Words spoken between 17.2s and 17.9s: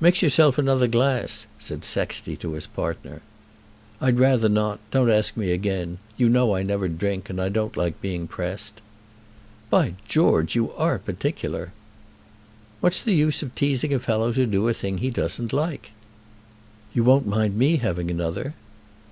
mind me